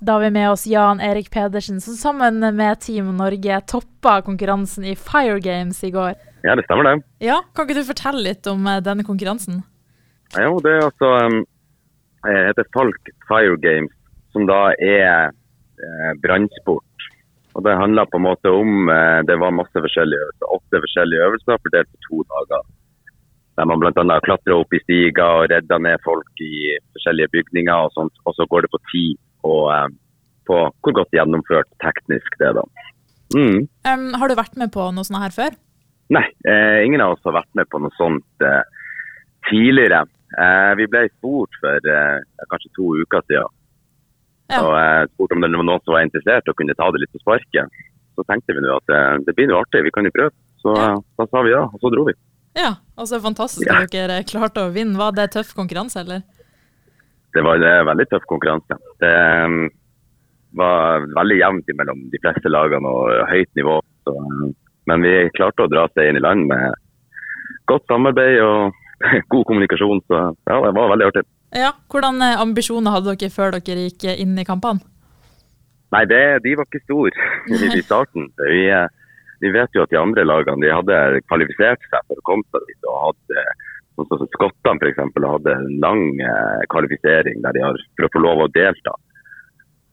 [0.00, 4.84] Da har vi med oss Jan Erik Pedersen, som sammen med Team Norge toppa konkurransen
[4.84, 6.14] i Fire Games i går.
[6.46, 7.02] Ja, det stemmer det.
[7.18, 9.64] Ja, Kan ikke du fortelle litt om eh, denne konkurransen?
[10.36, 11.10] Ja, jo, det er altså
[12.28, 13.90] Jeg heter Falk Fire Games,
[14.30, 17.08] som da er eh, brannsport.
[17.58, 21.26] Og Det handler på en måte om eh, Det var masse forskjellige øvelser, åtte forskjellige
[21.26, 22.66] øvelser fordelt på to dager.
[23.58, 24.20] Der man bl.a.
[24.22, 27.74] klatrer opp i stiger og redder ned folk i forskjellige bygninger.
[27.74, 28.14] Og sånt.
[28.22, 29.18] Og så går det på tid
[29.48, 29.88] og eh,
[30.48, 32.56] på hvor godt gjennomført teknisk det er.
[32.60, 32.62] da.
[33.36, 33.66] Mm.
[33.84, 35.56] Um, har du vært med på noe sånt her før?
[36.16, 38.62] Nei, eh, ingen av oss har vært med på noe sånt eh,
[39.50, 40.06] tidligere.
[40.40, 43.52] Eh, vi ble spurt for eh, kanskje to uker siden.
[44.48, 44.62] Ja.
[44.64, 47.12] Og eh, spurte om det var noen som var interessert og kunne ta det litt
[47.12, 47.76] på sparket.
[48.16, 48.88] Så tenkte vi nå at
[49.28, 50.32] det blir noe artig, vi kan jo prøve.
[50.64, 50.94] Så Ja.
[51.20, 52.16] da sa vi ja, og så dro vi.
[52.58, 54.06] Ja, altså fantastisk at Ja.
[54.08, 54.96] dere klarte å vinne.
[54.98, 56.24] Var det tøff konkurranse, eller?
[57.36, 58.78] Det var en veldig tøff konkurranse.
[59.02, 59.56] Det eh,
[60.58, 63.78] var veldig jevnt mellom de fleste lagene og høyt nivå.
[64.06, 64.52] Så, eh,
[64.88, 66.76] men vi klarte å dra inn i land med
[67.68, 68.78] godt samarbeid og
[69.32, 70.04] god kommunikasjon.
[70.08, 71.26] Så ja, det var veldig artig.
[71.56, 74.84] Ja, Hvordan eh, ambisjoner hadde dere før dere gikk eh, inn i kampene?
[75.94, 77.12] Nei, det, de var ikke store
[77.78, 78.28] i starten.
[78.36, 78.88] Vi, eh,
[79.40, 82.68] vi vet jo at de andre lagene de hadde kvalifisert seg for å komme seg
[82.68, 82.90] dit.
[82.90, 83.46] og hadde,
[84.06, 85.00] sånn som Skottene f.eks.
[85.26, 88.94] hadde en lang eh, kvalifisering der de har, for å få lov å delta.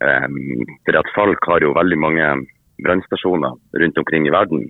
[0.00, 2.26] Um, for at Falk har jo veldig mange
[2.80, 4.62] brannstasjoner rundt omkring i verden,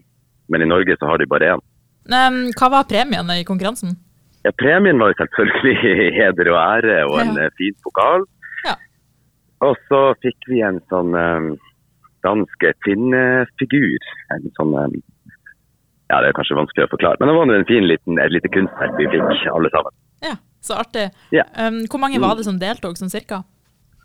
[0.50, 1.62] men i Norge så har de bare én.
[2.10, 3.94] Um, hva var premiene i konkurransen?
[4.42, 5.76] Ja, premien var jo selvfølgelig
[6.18, 7.44] heder og ære og en Ja.
[7.46, 8.26] eh, fin pokal.
[8.66, 8.74] Ja.
[9.68, 11.50] Og så fikk vi en sånn um,
[12.26, 14.08] dansk kvinnefigur.
[14.34, 14.96] En sånn um,
[16.10, 18.50] Ja, det er kanskje vanskelig å forklare, men det var en fin liten, et lite
[18.50, 19.94] kunstverk vi fikk, alle sammen.
[20.26, 21.06] Ja, Så artig.
[21.32, 21.46] Ja.
[21.56, 23.44] Um, hvor mange var det som deltok, sånn cirka?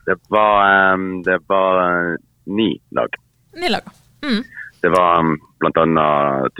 [0.05, 2.11] Det var, um, det var uh,
[2.45, 3.17] ni lag.
[3.57, 3.89] Ni lag.
[4.23, 4.43] Mm.
[4.85, 6.05] Det var um, bl.a.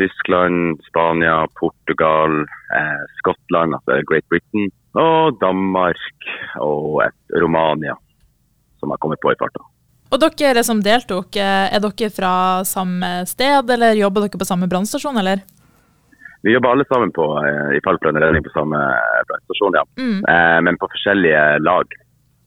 [0.01, 2.41] Tyskland, Spania, Portugal,
[2.73, 6.29] eh, Skottland, altså Great Britain, og Danmark
[6.63, 7.93] og et Romania,
[8.79, 9.61] som har kommet på i farta.
[10.13, 14.69] Og dere som deltok, eh, er dere fra samme sted, eller jobber dere på samme
[14.69, 15.41] brannstasjon, eller?
[16.45, 17.25] Vi jobber alle sammen på,
[17.73, 18.77] i i og redning på samme
[19.27, 19.85] brannstasjon, ja.
[19.97, 20.19] Mm.
[20.29, 21.85] Eh, men på forskjellige lag.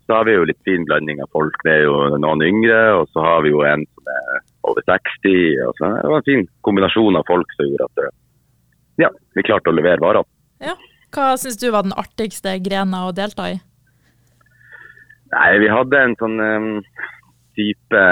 [0.06, 1.56] Så har vi jo litt fin blanding av folk.
[1.64, 5.58] Det er jo noen yngre, og så har vi jo en som er over 60.
[5.66, 8.14] Og så det var en fin kombinasjon av folk som gjorde at eh,
[9.02, 10.30] ja, vi klarte å levere varene.
[10.62, 10.78] Ja.
[11.14, 13.58] Hva syns du var den artigste grena å delta i?
[15.32, 16.69] Nei, vi hadde en sånn um,
[17.58, 18.02] type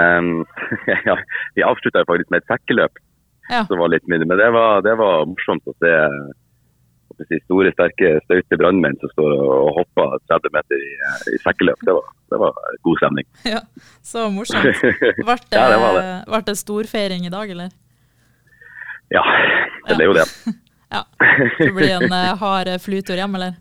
[1.08, 1.16] ja,
[1.56, 2.98] Vi avslutta faktisk med et sekkeløp.
[3.46, 3.60] Ja.
[3.70, 5.90] som var litt mindre, Men det var, det var morsomt å se
[7.46, 10.88] store, sterke, staute brannmenn som står og hopper 30 meter i,
[11.30, 11.78] i sekkeløp.
[11.86, 12.58] Det var, det var
[12.88, 13.28] god stemning.
[13.54, 13.60] Ja,
[14.02, 14.66] Så morsomt.
[15.22, 16.08] Ble det, Ja, det var det.
[16.26, 17.70] ble det storfeiring i dag, eller?
[19.14, 19.22] Ja,
[19.86, 20.26] det ble jo det.
[20.90, 21.04] Ja.
[21.60, 23.54] Det blir en eh, hard eh, flytur hjem, eller?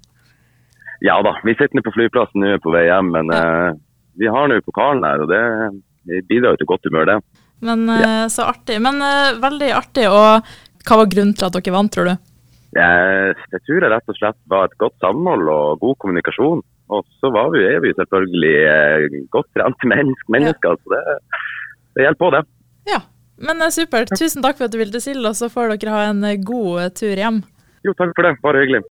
[1.05, 3.69] Ja da, vi sitter nå på flyplassen nå på vei hjem, men eh,
[4.19, 7.17] vi har nå pokalen her, og det bidrar jo til godt humør, det.
[7.65, 8.13] Men ja.
[8.29, 8.77] så artig.
[8.83, 10.05] Men eh, veldig artig.
[10.11, 12.15] Og hva var grunnen til at dere vant, tror du?
[12.75, 16.63] Jeg, jeg tror det rett og slett var et godt samhold og god kommunikasjon.
[16.93, 21.17] Og så var vi, er vi selvfølgelig eh, godt trente mennesk, mennesker, så det,
[21.97, 22.43] det hjelper på, det.
[22.91, 23.01] Ja.
[23.41, 24.13] Men eh, supert.
[24.19, 26.83] Tusen takk for at du ville til og så får dere ha en eh, god
[26.83, 27.41] eh, tur hjem.
[27.85, 28.35] Jo, takk for det.
[28.43, 28.83] Bare hyggelig.